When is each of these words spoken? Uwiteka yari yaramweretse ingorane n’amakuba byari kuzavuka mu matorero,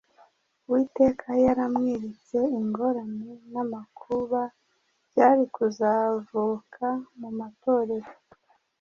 Uwiteka 0.65 1.25
yari 1.31 1.41
yaramweretse 1.47 2.39
ingorane 2.59 3.29
n’amakuba 3.51 4.41
byari 5.09 5.43
kuzavuka 5.55 6.87
mu 7.19 7.29
matorero, 7.39 8.11